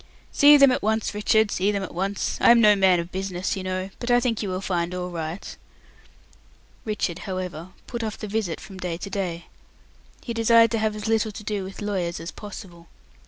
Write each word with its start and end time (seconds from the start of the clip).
"See 0.31 0.57
them 0.57 0.71
at 0.71 0.81
once, 0.81 1.13
Richard; 1.13 1.51
see 1.51 1.71
them 1.71 1.83
at 1.83 1.93
once. 1.93 2.39
I 2.41 2.49
am 2.49 2.59
no 2.59 2.75
man 2.75 2.99
of 2.99 3.11
business, 3.11 3.55
you 3.55 3.61
know, 3.61 3.91
but 3.99 4.09
I 4.09 4.19
think 4.19 4.41
you 4.41 4.49
will 4.49 4.59
find 4.59 4.95
all 4.95 5.11
right." 5.11 5.55
Richard, 6.85 7.19
however, 7.29 7.69
put 7.85 8.03
off 8.03 8.17
the 8.17 8.27
visit 8.27 8.59
from 8.59 8.79
day 8.79 8.97
to 8.97 9.09
day. 9.11 9.45
He 10.23 10.33
desired 10.33 10.71
to 10.71 10.79
have 10.79 10.95
as 10.95 11.07
little 11.07 11.31
to 11.31 11.43
do 11.43 11.63
with 11.63 11.83
lawyers 11.83 12.19
as 12.19 12.31
possible. 12.31 12.87